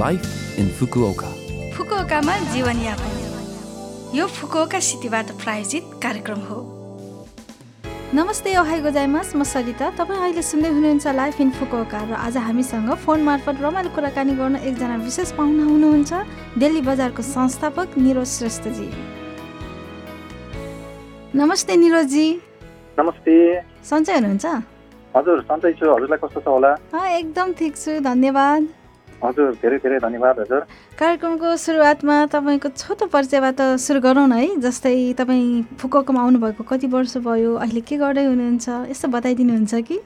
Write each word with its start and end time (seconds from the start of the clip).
Life 0.00 0.58
in 0.58 0.68
Fukuoka 0.78 1.30
फुकुओकामा 1.76 2.36
जीवनयापन 2.52 4.14
यो 4.16 4.26
Fukuoka 4.36 4.80
सिटीबाट 4.86 5.30
प्रायोजित 5.42 5.90
कार्यक्रम 6.02 6.40
हो 6.48 6.60
नमस्ते 8.14 8.56
ओहाई 8.60 8.80
गोजाइमास 8.82 9.34
म 9.36 9.42
सरिता 9.52 9.90
तपाईँ 10.00 10.20
अहिले 10.20 10.42
सुन्दै 10.42 10.70
हुनुहुन्छ 10.76 11.06
लाइफ 11.20 11.40
इन 11.40 11.50
फुकुओका 11.58 12.00
र 12.08 12.12
आज 12.24 12.36
हामीसँग 12.46 12.90
फोन 13.04 13.22
मार्फत 13.28 13.60
रमाइलो 13.62 13.94
कुराकानी 13.94 14.34
गर्न 14.40 14.56
एकजना 14.64 14.96
विशेष 15.04 15.32
पाहुना 15.36 15.64
हुनुहुन्छ 15.70 16.12
दिल्ली 16.58 16.82
बजारको 16.88 17.22
संस्थापक 17.28 17.88
निरोज 18.00 18.28
श्रेष्ठजी 18.38 18.90
नमस्ते 21.36 21.76
निरोजी 21.84 22.28
नमस्ते 22.98 23.40
सन्चै 23.92 24.14
हुनुहुन्छ 24.14 24.46
हजुर 25.16 25.40
सन्चै 25.48 25.72
छु. 25.72 25.84
हजुरलाई 25.94 26.18
कस्तो 26.24 26.40
छ 26.40 26.48
होला? 26.48 26.76
एकदम 27.20 27.52
ठिक 27.58 27.76
छु. 27.76 28.00
धन्यवाद 28.00 28.62
हजुर 29.22 29.50
धेरै 29.62 29.78
धेरै 29.78 29.98
धन्यवाद 30.02 30.38
हजुर। 30.40 30.60
कार्यक्रमको 30.98 31.48
सुरुवातमा 31.64 32.16
तपाईँको 32.34 32.68
छोटो 32.74 33.06
परिचयबाट 33.06 33.60
सुरु 33.78 34.00
गरौँ 34.02 34.26
न 34.26 34.32
है 34.42 34.48
जस्तै 34.60 34.96
तपाईँ 35.18 35.78
फुकोकोमा 35.78 36.20
आउनुभएको 36.22 36.62
कति 36.66 36.86
वर्ष 36.94 37.16
भयो 37.26 37.54
अहिले 37.62 37.80
के 37.86 37.96
गर्दै 38.02 38.24
हुनुहुन्छ 38.26 38.66
यस्तो 38.90 39.08
बताइदिनुहुन्छ 39.14 39.74
कि? 39.88 39.96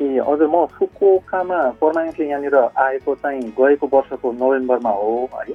ए 0.00 0.22
हजुर 0.22 0.48
म 0.54 0.66
फुकोकामा 0.78 1.58
पर्मानेन्टली 1.82 2.26
यहाँनिर 2.30 2.56
आएको 2.78 3.14
चाहिँ 3.22 3.42
गएको 3.58 3.86
वर्षको 3.90 4.32
नोभेम्बरमा 4.38 4.92
हो 5.02 5.14
है। 5.34 5.54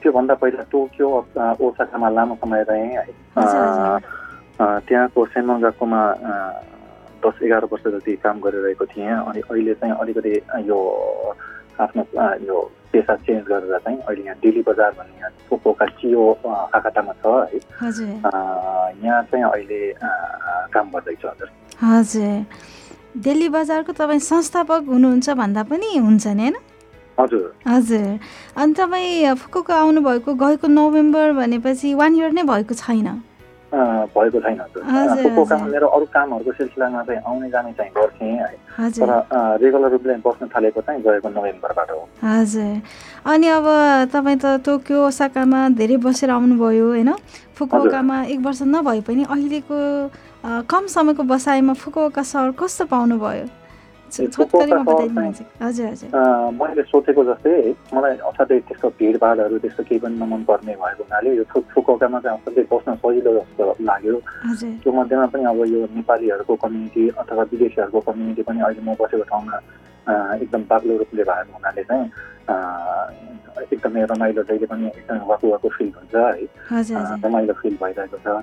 त्योभन्दा 0.00 0.34
पहिला 0.40 0.62
टोकियो 0.72 1.06
ओसाकामा 1.60 2.08
लामो 2.16 2.34
समय 2.40 2.62
रहेँ 2.64 2.96
है। 2.96 3.04
त्यहाँको 4.88 5.20
सेन्मङ्गाकोमा 5.36 6.00
दस 7.20 7.36
एघार 7.44 7.64
वर्ष 7.72 7.84
जति 7.92 8.12
काम 8.24 8.40
गरिरहेको 8.40 8.84
थिएँ 8.88 9.12
अनि 9.20 9.40
अहिले 9.50 9.74
चाहिँ 9.74 9.94
अलिकति 10.00 10.32
यो 10.68 10.78
आफ्नो 11.80 12.02
यो 12.46 12.60
पेसा 12.92 13.14
चेन्ज 13.26 13.44
गरेर 13.46 13.78
चाहिँ 13.78 13.98
अहिले 13.98 14.22
यहाँ 14.24 14.36
डेली 14.42 14.62
बजार 14.68 14.90
भन्ने 14.98 15.18
यहाँ 15.18 15.30
पोपोका 15.50 15.86
चियो 15.98 16.30
आकाटामा 16.74 17.12
छ 17.22 17.26
है। 17.26 17.58
यहाँ 19.04 19.22
चाहिँ 19.30 19.44
अहिले 19.44 19.80
काम 20.74 20.90
गर्दैछु 20.90 21.28
हजुर। 21.28 21.48
हजुर। 21.82 22.46
दिल्ली 23.24 23.48
बजारको 23.48 23.92
तपाईँ 23.92 24.18
संस्थापक 24.20 24.82
हुनुहुन्छ 24.88 25.30
भन्दा 25.42 25.62
पनि 25.70 25.96
हुन्छ 25.96 26.26
नि 26.26 26.42
होइन? 26.42 26.56
हजुर। 27.20 27.46
हजुर। 27.66 28.18
अनि 28.56 28.72
तपाईँ 28.74 29.34
फुकुको 29.34 29.72
आउनुभएको 29.72 30.34
गएको 30.34 30.66
नोभेम्बर 30.68 31.32
भनेपछि 31.32 31.94
वान 31.94 32.14
इयर 32.16 32.32
नै 32.32 32.42
भएको 32.42 32.74
छैन? 32.74 33.08
भएको 33.72 34.40
छैन 34.40 34.58
पोकोकामा 35.24 35.66
मेरो 35.66 35.86
अरू 35.88 36.06
कामहरूको 36.06 36.52
सिलसिलामा 36.52 37.02
चाहिँ 37.02 37.20
आउने 37.22 37.48
जाने 37.50 37.72
चाहिँ 37.72 37.92
गर्थेँ 37.92 38.32
है 38.32 38.90
तर 38.90 39.10
रेगुलर 39.60 39.90
रूपले 39.90 40.14
बस्न 40.20 40.46
थालेको 40.48 40.80
चाहिँ 40.80 41.02
गएको 41.02 41.28
नोभेम्बरबाट 41.30 41.90
हो 41.90 42.00
हजुर 42.24 42.80
अनि 43.26 43.48
अब 43.48 43.66
तपाईँ 44.12 44.38
त 44.38 44.60
टोकियो 44.64 45.06
ओसाकामा 45.06 45.68
धेरै 45.74 45.96
बसेर 45.98 46.30
आउनुभयो 46.30 46.86
होइन 46.88 47.12
फुकुओकामा 47.54 48.22
एक 48.26 48.40
वर्ष 48.40 48.62
नभए 48.68 49.00
पनि 49.02 49.24
अहिलेको 49.26 49.78
कम 50.64 50.86
समयको 50.88 51.22
बसाइमा 51.24 51.72
फुकुओका 51.74 52.22
सहर 52.24 52.50
कस्तो 52.54 52.84
पाउनुभयो 52.86 53.63
मैले 56.60 56.82
सोचेको 56.82 57.24
जस्तै 57.24 57.54
मलाई 57.92 58.16
असाध्यै 58.30 58.58
त्यस्तो 58.68 58.88
भिडभाडहरू 58.98 59.58
त्यस्तो 59.58 59.82
केही 59.82 60.00
पनि 60.00 60.16
नमन 60.18 60.42
पर्ने 60.42 60.74
भएको 60.74 61.02
हुनाले 61.02 61.34
यो 61.36 61.44
फुकोकामा 61.74 62.18
चाहिँ 62.20 62.38
असाध्यै 62.38 62.64
बस्न 62.70 62.94
सजिलो 62.94 63.32
जस्तो 63.38 63.64
लाग्यो 63.80 64.18
त्यो 64.82 64.92
मध्येमा 64.92 65.26
पनि 65.34 65.44
अब 65.44 65.60
यो 65.66 65.80
नेपालीहरूको 65.94 66.54
कम्युनिटी 66.64 67.08
अथवा 67.18 67.42
विदेशीहरूको 67.52 68.00
कम्युनिटी 68.08 68.42
पनि 68.42 68.60
अहिले 68.60 68.82
म 68.82 68.94
बसेको 69.00 69.24
ठाउँमा 69.30 69.58
एकदम 70.06 70.62
बाक्लो 70.68 70.96
रूपले 70.98 71.24
भएको 71.24 71.52
हुनाले 71.52 71.82
चाहिँ 71.84 72.10
एकदमै 73.64 74.02
रमाइलो 74.04 74.42
जहिले 74.42 74.66
पनि 74.66 74.86
एकदमै 74.88 75.26
वाकु 75.26 75.50
वाकु 75.50 75.68
फिल 75.76 75.90
हुन्छ 75.94 76.14
है 76.16 77.18
रमाइलो 77.22 77.54
फिल 77.60 77.76
भइरहेको 77.82 78.18
छ 78.18 78.36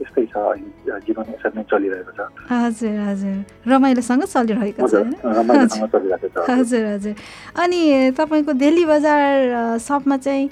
यस्तै 0.00 0.24
छ 0.26 0.36
अहिले 0.44 0.98
जीवन 1.06 1.32
यसरी 1.34 1.58
नै 1.58 1.64
चलिरहेको 1.72 2.12
छ 2.16 2.28
हजुर 2.52 2.96
हजुर 3.02 3.70
रमाइलोसँग 3.72 4.24
चलिरहेको 4.26 4.88
छ 4.88 5.02
रमाइलोसँग 5.38 5.88
चलिरहेको 5.94 6.28
छ 6.36 6.50
हजुर 6.50 6.84
हजुर 6.86 7.14
अनि 7.60 7.80
तपाईँको 8.16 8.52
दिल्ली 8.64 8.84
बजार 8.86 9.78
सपमा 9.80 10.16
चाहिँ 10.18 10.48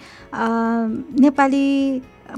नेपाली 1.21 1.67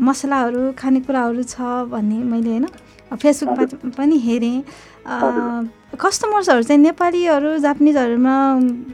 मसलाहरू 0.03 0.73
खानेकुराहरू 0.79 1.43
छ 1.49 1.71
भन्ने 1.91 2.19
मैले 2.27 2.51
होइन 2.51 2.67
फेसबुकमा 3.17 3.91
पनि 3.97 4.19
हेरेँ 4.21 4.59
कस्टमर्सहरू 5.95 6.63
चाहिँ 6.63 6.81
नेपालीहरू 6.83 7.51
जापानिजहरूमा 7.63 8.35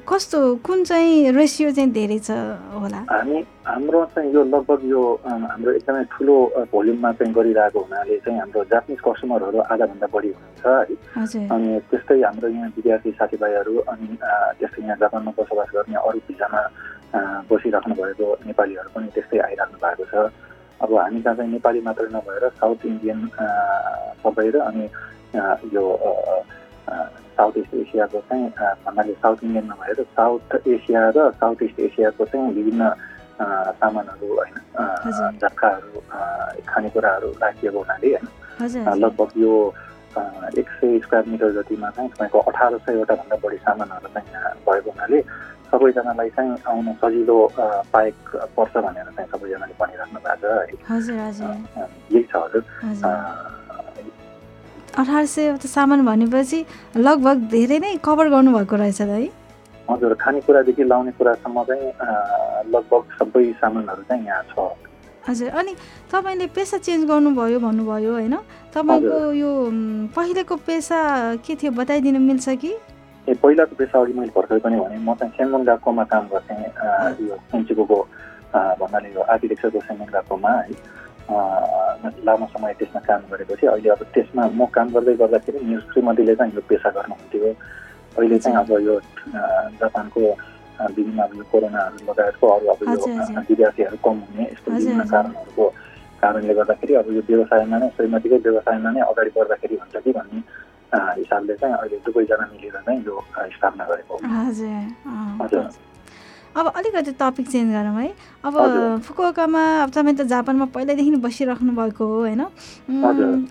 कस्तो 0.04 0.38
कुन 0.66 0.84
चाहिँ 0.84 1.32
रेसियो 1.32 1.70
चाहिँ 1.72 1.90
धेरै 1.92 2.18
छ 2.20 2.30
होला? 2.76 3.00
हामी 3.08 3.38
हाम्रो 3.64 4.00
चाहिँ 4.14 4.32
यो 4.34 4.40
लगभग 4.44 4.80
यो 4.84 5.02
हाम्रो 5.24 5.70
एकदमै 5.80 6.04
ठुलो 6.12 6.36
भोल्युममा 6.72 7.10
चाहिँ 7.16 7.32
गरिरहेको 7.32 7.80
हुनाले 7.80 8.16
चाहिँ 8.24 8.38
हाम्रो 8.40 8.64
जापानिज 8.72 9.00
कस्टमरहरू 9.00 9.58
आधाभन्दा 9.72 10.06
बढी 10.12 10.30
हुनुहुन्छ 10.36 10.64
है। 10.66 11.48
अनि 11.48 11.68
त्यस्तै 11.90 12.20
हाम्रो 12.20 12.48
यहाँ 12.48 12.68
विद्यार्थी 12.76 13.10
साथीभाइहरू 13.16 13.74
अनि 13.92 14.08
त्यस्तै 14.60 14.82
यहाँ 14.84 14.96
जापानमा 15.00 15.32
बसोबास 15.40 15.68
गर्ने 15.74 15.96
अरू 16.04 16.18
भिजामा 16.28 16.62
बसिराख्नु 17.48 17.94
भएको 17.96 18.26
नेपालीहरू 18.46 18.88
पनि 18.94 19.08
त्यस्तै 19.16 19.38
आइराख्नु 19.48 19.78
भएको 19.84 20.04
छ। 20.12 20.14
अब 20.84 20.90
हामी 20.96 21.20
कहाँ 21.22 21.36
चाहिँ 21.36 21.52
नेपाली 21.52 21.80
मात्रै 21.88 22.08
नभएर 22.12 22.44
साउथ 22.60 22.80
इन्डियन 22.92 23.18
सबै 24.24 24.48
र 24.52 24.56
अनि 24.68 24.84
यो 25.74 25.84
साउथ 27.40 27.56
इस्ट 27.56 27.74
एसियाको 27.76 28.20
चाहिँ 28.28 28.48
भन्नाले 28.84 29.12
साउथ 29.16 29.44
इन्डियन 29.44 29.64
नभएर 29.66 30.02
साउथ 30.12 30.56
एसिया 30.68 31.08
र 31.10 31.30
साउथ 31.36 31.62
इस्ट 31.62 31.80
एसियाको 31.82 32.24
चाहिँ 32.26 32.52
विभिन्न 32.54 32.92
सामानहरू 33.74 34.28
होइन 34.30 34.56
झट्काहरू 35.32 36.00
खानेकुराहरू 36.68 37.30
राखिएको 37.40 37.78
हुनाले 37.78 38.12
होइन 38.12 38.98
लगभग 38.98 39.30
यो 39.36 39.54
एक 40.58 40.68
सय 40.70 40.98
स्क्वायर 40.98 41.24
मिटर 41.26 41.52
जतिमा 41.52 41.90
चाहिँ 41.90 42.10
तपाईँको 42.10 42.38
अठार 42.42 42.76
सयवटा 42.78 43.14
भन्दा 43.14 43.36
बढी 43.44 43.56
सामानहरू 43.58 44.08
चाहिँ 44.10 44.32
यहाँ 44.32 44.52
भएको 44.60 44.90
हुनाले 44.90 45.20
सबैजनालाई 45.70 46.28
चाहिँ 46.36 46.56
आउन 46.66 46.92
सजिलो 47.00 47.38
पाएक 47.56 48.36
पर्छ 48.52 48.76
भनेर 48.78 49.08
चाहिँ 49.08 49.30
सबैजनाले 49.30 49.74
भनिराख्नु 49.80 50.20
भएको 50.20 50.52
छ 50.82 51.48
है 51.72 51.88
यही 52.10 52.22
छ 52.24 52.36
हजुर 52.36 53.59
अठार 54.98 55.26
सय 55.26 55.56
सामान 55.66 56.04
भनेपछि 56.06 56.64
लगभग 56.96 57.36
धेरै 57.50 57.78
नै 57.78 57.96
कभर 58.04 58.28
गर्नुभएको 58.28 58.76
रहेछ 58.76 59.00
है? 59.00 59.28
हजुर 59.88 60.14
खानेकुरादेखि 60.20 60.84
लाउने 60.84 61.12
कुरासम्म 61.18 61.62
चाहिँ 61.64 61.86
लगभग 62.74 63.02
सबै 63.18 63.44
सामानहरू 63.60 64.02
चाहिँ 64.08 64.26
यहाँ 64.26 64.42
छ। 64.50 64.70
हजुर 65.28 65.48
अनि 65.50 65.74
तपाईँले 66.12 66.46
पेसा 66.54 66.78
चेन्ज 66.78 67.04
गर्नुभयो 67.08 67.58
भन्नुभयो 67.60 68.12
होइन? 68.12 68.36
तपाईँको 68.74 69.18
यो 69.32 69.50
पहिलेको 70.16 70.56
पेसा 70.66 70.98
के 71.46 71.54
थियो 71.54 71.72
बताइदिनु 71.72 72.20
मिल्छ 72.20 72.48
कि? 72.62 72.72
ए 73.28 73.34
पहिलाको 73.34 73.74
पेसा 73.76 74.00
अघि 74.00 74.12
मैले 74.12 74.32
भर्खर 74.34 74.58
पनि 74.58 74.76
भने 74.80 74.98
म 74.98 75.14
चाहिँ 75.14 75.32
सेनमन 75.36 75.62
गाकोमा 75.64 76.04
काम 76.12 76.24
गर्थेँ 76.32 77.28
यो 77.28 77.36
सेन्चिकोको 77.50 77.98
भन्नाले 78.80 79.08
यो 79.14 79.20
आर्किटेक्चरको 79.22 79.80
सेनमन 79.80 80.08
गाकोमा 80.12 80.50
है। 80.50 80.74
लामो 82.26 82.46
समय 82.52 82.72
त्यसमा 82.78 83.00
काम 83.08 83.20
गरेपछि 83.30 83.66
अहिले 83.66 83.88
अब 83.91 84.02
त्यसमा 84.14 84.42
म 84.58 84.66
काम 84.76 84.88
गर्दै 84.94 85.14
गर्दाखेरि 85.22 85.58
मेरो 85.68 85.80
श्रीमतीले 85.92 86.34
चाहिँ 86.36 86.52
यो 86.54 86.62
पेसा 86.70 86.91
गर्नुहुन्थ्यो। 86.96 87.52
अहिले 88.18 88.38
चाहिँ 88.38 88.56
अब 88.58 88.70
यो 88.86 88.94
जापानको 89.80 90.20
विभिन्न 90.96 91.20
अब 91.22 91.32
यो 91.38 91.44
कोरोनाहरू 91.52 91.98
लगायतको 92.08 92.46
अरू 92.54 92.66
अब 92.74 92.80
यो 92.88 92.96
विद्यार्थीहरू 93.48 93.96
कम 94.04 94.16
हुने 94.26 94.44
यस्तो 94.52 94.68
विभिन्न 94.70 95.02
कारणहरूको 95.12 95.66
कारणले 96.22 96.54
गर्दाखेरि 96.54 96.94
अब 97.00 97.06
यो 97.16 97.22
व्यवसायमा 97.28 97.76
नै 97.78 97.88
श्रीमतीकै 97.97 98.38
व्यवसायमा 98.47 98.91
नै 98.91 99.00
अगाडि 99.10 99.30
बढ्दाखेरि 99.36 99.74
हुन्छ 99.82 99.97
कि 100.04 100.12
भन्ने 100.18 100.41
हिसाबले 101.20 101.54
चाहिँ 101.60 101.74
अहिले 101.76 101.97
दुवैजना 102.06 102.44
मिलेर 102.52 102.76
चाहिँ 102.86 103.00
यो 103.06 103.14
स्थापना 103.56 103.84
गरेको 103.91 104.14
हजुर। 105.42 105.64
अब 106.50 106.66
अलिकति 106.66 107.12
टपिक 107.14 107.47
चेन्ज 107.48 107.72
गरौँ 107.72 107.94
है। 107.94 108.10
अब 108.44 108.54
फुकुकामा 109.06 109.62
अब 109.82 109.91
तपाईँ 109.91 110.16
त 110.16 110.22
जापानमा 110.26 110.66
पहिल्यैदेखि 110.74 111.16
बसिराख्नु 111.22 111.72
भएको 111.78 112.04
हो 112.04 112.18
होइन? 112.26 112.42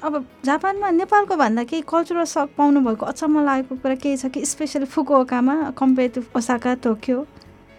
अब 0.04 0.14
जापानमा 0.46 0.90
नेपालको 1.00 1.36
भन्दा 1.36 1.64
केही 1.64 1.82
कल्चरल 1.88 2.24
सक 2.28 2.50
पाउनु 2.60 2.80
भएको 2.84 3.06
अचम्म 3.06 3.46
लागेको 3.46 3.76
कुरा 3.80 3.96
केही 4.04 4.18
छ 4.18 4.26
कि? 4.28 4.44
स्पेसली 4.46 4.86
फुकुकामा 4.92 5.56
कम्पेयर 5.80 6.10
टु 6.12 6.22
ओसाका 6.36 6.74
टोकियो 6.84 7.26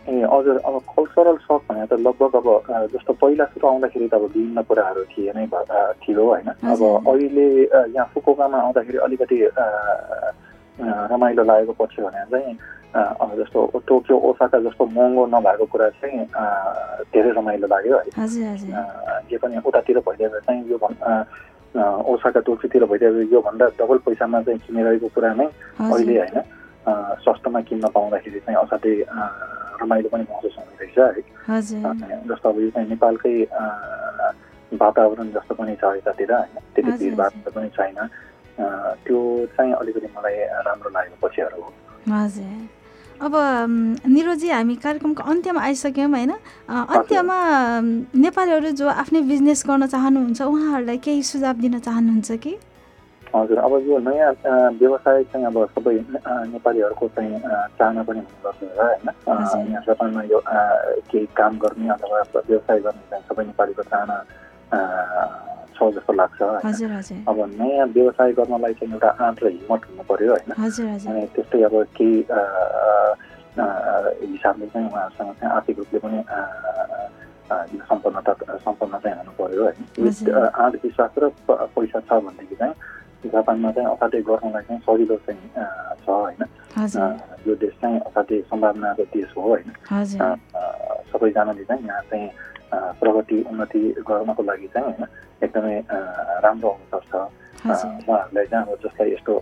ए 0.08 0.24
हजुर। 0.24 0.56
अब 0.64 0.80
कल्चरल 0.88 1.36
सक 1.44 1.60
भनेर 1.68 1.86
त 1.86 2.00
लगभग 2.00 2.34
अब 2.40 2.48
जस्तो 2.96 3.12
पहिला 3.20 3.44
सुरु 3.52 3.68
आउँदाखेरि 3.68 4.08
त 4.08 4.14
अब 4.14 4.24
विभिन्न 4.32 4.62
कुराहरू 4.64 5.04
थिए 5.12 5.32
नै 5.36 5.46
थियो 6.00 6.24
होइन? 6.24 6.48
अब 6.64 6.80
अहिले 6.80 7.46
यहाँ 7.68 8.08
फुकुकामा 8.14 8.58
आउँदाखेरि 8.58 8.98
अलिकति 9.04 9.36
रमाइलो 10.80 11.42
लागेको 11.44 11.72
पछि 11.76 12.02
भनेर 12.02 12.24
चाहिँ 12.32 12.56
जस्तो 12.92 13.60
टोकियो 13.86 14.18
ओसाका 14.20 14.58
जस्तो 14.60 14.86
महँगो 14.88 15.26
नभएको 15.28 15.64
कुरा 15.66 15.88
चाहिँ 15.92 16.24
धेरै 17.08 17.30
रमाइलो 17.32 17.66
लाग्यो 17.66 17.98
है 17.98 18.26
जे 19.26 19.36
पनि 19.38 19.60
उतातिर 19.64 19.98
भइदिएर 20.00 20.38
चाहिँ 20.40 20.64
यो 20.70 20.78
ओसाका 22.04 22.40
टोकियोतिर 22.40 22.84
भइदिएर 22.84 23.28
योभन्दा 23.32 23.66
डबल 23.78 23.98
पैसामा 24.02 24.42
चाहिँ 24.42 24.58
किनिरहेको 24.60 25.08
कुरा 25.14 25.32
नै 25.34 25.46
अहिले 25.80 26.18
होइन 26.18 26.42
सस्तोमा 27.20 27.60
किन्न 27.62 27.88
पाउँदाखेरि 27.88 28.40
चाहिँ 28.40 28.58
असाध्यै 28.58 29.04
रमाइलो 29.82 30.08
पनि 30.08 30.24
महसुस 30.30 30.56
हुने 30.58 30.74
रहेछ 30.82 30.98
है 31.48 32.18
जस्तो 32.26 32.48
अब 32.48 32.60
यो 32.60 32.70
चाहिँ 32.70 32.88
नेपालकै 32.88 33.34
वातावरण 34.72 35.30
जस्तो 35.30 35.54
पनि 35.54 35.76
छ 35.76 35.94
यतातिर 35.96 36.32
होइन 36.32 36.58
त्यति 36.74 36.90
भिडभाड 36.98 37.54
पनि 37.54 37.68
छैन 37.70 37.98
त्यो 39.06 39.22
चाहिँ 39.56 39.72
अलिकति 39.74 40.12
मलाई 40.18 40.36
राम्रो 40.66 40.90
लागेको 40.90 41.26
पक्षहरू 41.26 41.62
हो 41.62 41.72
हजुर 42.10 42.79
अब 43.20 43.34
निरोजी 44.08 44.48
हामी 44.50 44.74
कार्यक्रमको 44.80 45.22
अन्त्यमा 45.22 45.60
आइसक्यौँ 45.60 46.10
होइन। 46.10 46.32
अन्त्यमा 46.68 47.36
नेपालीहरू 48.16 48.70
जो 48.80 48.88
आफ्नै 48.88 49.20
बिजनेस 49.28 49.64
गर्न 49.68 49.86
चाहनुहुन्छ 49.86 50.40
उहाँहरूलाई 50.42 50.98
केही 51.04 51.22
सुझाव 51.22 51.56
दिन 51.60 51.78
चाहनुहुन्छ 51.78 52.30
कि? 52.40 52.52
हजुर 53.34 53.58
अब 53.58 53.72
यो 53.86 53.98
नयाँ 54.08 54.32
व्यवसाय 54.80 55.22
चाहिँ 55.30 55.46
अब 55.46 55.56
सबै 55.76 55.94
नेपालीहरूको 56.50 57.08
चाहिँ 57.14 57.38
चाहना 57.78 58.02
पनि 58.08 58.18
हुनुपर्छ 58.18 58.60
होइन। 58.78 59.06
यहाँ 59.70 59.82
जापानमा 59.86 60.22
यो 60.32 60.40
केही 61.10 61.26
काम 61.36 61.58
गर्ने 61.60 61.88
अथवा 61.94 62.22
व्यवसाय 62.48 62.78
गर्ने 62.80 63.04
चाहिँ 63.10 63.24
सबै 63.28 63.44
नेपालीको 63.44 63.82
चाहना 63.92 64.16
छ 65.80 65.88
जस्तो 65.96 66.12
लाग्छ 66.12 66.40
अब 67.24 67.38
नयाँ 67.56 67.86
व्यवसाय 67.96 68.32
गर्नलाई 68.36 68.72
चाहिँ 68.76 68.92
एउटा 68.92 69.08
आँट 69.24 69.42
र 69.42 69.46
हिम्मत 69.48 69.80
हुनु 69.88 70.02
पर्यो 70.04 70.30
होइन। 70.36 70.52
अनि 71.08 71.26
त्यस्तै 71.34 71.62
अब 71.64 71.74
केही 71.96 72.16
हिसाबले 73.56 74.66
चाहिँ 74.68 74.86
उहाँहरूसँग 74.88 75.32
चाहिँ 75.40 75.52
आर्थिक 75.56 75.76
रूपले 75.78 75.98
पनि 76.04 76.18
सम्पन्नता 77.88 78.32
सम्पन्न 78.60 78.94
चाहिँ 79.00 79.16
हुनु 79.18 79.32
पर्यो 79.40 79.62
होइन। 79.64 79.78
आँट 80.30 80.74
विश्वास 80.84 81.12
र 81.18 81.28
पैसा 81.48 82.00
छ 82.00 82.12
भनेदेखि 82.12 82.56
चाहिँ 82.60 82.74
जापानमा 83.32 83.70
चाहिँ 83.72 83.88
असाध्यै 83.90 84.22
गर्नलाई 84.28 84.62
चाहिँ 84.68 84.80
सजिलो 84.86 85.16
चाहिँ 85.26 85.48
छ 86.04 86.08
होइन। 86.08 86.42
यो 87.46 87.54
देश 87.56 87.74
चाहिँ 87.80 87.98
असाध्यै 88.00 88.40
सम्भावनाको 88.52 89.04
देश 89.16 89.28
हो 89.36 89.42
होइन। 89.42 89.68
सबैजनाले 91.10 91.64
चाहिँ 91.64 91.82
यहाँ 91.84 92.02
चाहिँ 92.10 92.28
प्रगति 92.70 93.38
उन्नति 93.50 93.80
गर्नको 94.08 94.42
लागि 94.42 94.68
चाहिँ 94.74 94.86
होइन 94.86 95.02
एकदमै 95.44 95.76
राम्रो 96.44 96.70
अवसर 96.70 97.02
छ 97.10 97.14
उहाँहरूलाई 98.06 98.46
चाहिँ 98.46 98.64
अब 98.64 98.78
जसलाई 98.84 99.08
यस्तो 99.12 99.32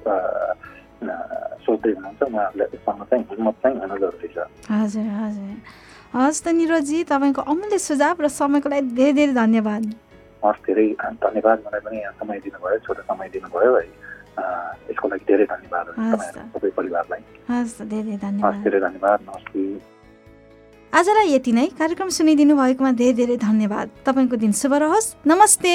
सोच्दै 1.64 1.90
हुनुहुन्छ 1.96 2.22
उहाँहरूलाई 2.22 2.68
चाहिँ 2.86 3.24
हिम्मत 3.30 3.54
चाहिँ 3.62 3.76
हुन 3.78 3.92
जरुरी 4.02 4.28
छ। 4.34 4.38
हजुर 4.70 5.06
हजुर। 5.22 5.52
हस् 6.14 6.42
त 6.44 6.46
निरोजी 6.56 6.98
तपाईँको 7.04 7.42
अमूल्य 7.52 7.78
सुझाव 7.78 8.16
र 8.24 8.28
समयको 8.32 8.68
लागि 8.68 8.88
धेरै 8.96 9.12
धेरै 9.12 9.34
धन्यवाद। 9.36 9.84
हस् 10.44 10.64
धेरै 10.66 10.86
धन्यवाद। 11.20 11.58
मलाई 11.66 11.80
पनि 11.84 11.96
यहाँ 12.00 12.14
समय 12.20 12.38
दिनुभयो 12.44 12.78
छोटो 12.86 13.02
समय 13.12 13.28
दिनुभयो 13.34 13.72
है। 13.76 13.86
यसको 14.90 15.06
लागि 15.08 15.24
धेरै 15.28 15.46
धन्यवाद 15.52 15.86
सबै 16.56 16.70
परिवारलाई। 16.78 17.22
हस् 17.50 17.76
धेरै 17.92 18.16
धन्यवाद 18.24 18.54
धेरै 18.64 18.80
धन्यवाद। 18.80 19.18
नमस्ते। 19.28 19.62
आजलाई 20.98 21.28
यति 21.30 21.52
नै 21.52 21.66
कार्यक्रम 21.78 22.08
सुनिदिनु 22.10 22.54
भएकोमा 22.58 22.90
धेरै 22.98 23.12
धेरै 23.14 23.36
धन्यवाद। 23.38 23.86
तपाईँको 24.06 24.36
दिन 24.36 24.52
शुभ 24.52 24.74
रहोस्। 24.82 25.14
नमस्ते। 25.26 25.74